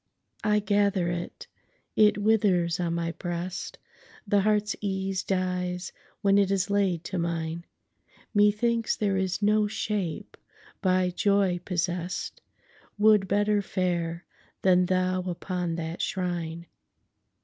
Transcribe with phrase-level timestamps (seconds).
[0.43, 3.77] I gather it—It withers on my breast;
[4.25, 7.65] The heart's ease dies when it is laid to mine;
[8.33, 10.37] Methinks there is no shape
[10.81, 14.25] by joy possess'dWould better fare
[14.63, 16.65] than thou upon that shrine.